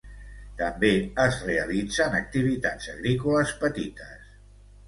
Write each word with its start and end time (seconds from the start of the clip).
També 0.61 0.89
es 1.25 1.37
realitzen 1.49 2.17
activitats 2.21 2.91
agrícoles 2.97 3.55
petites. 3.67 4.29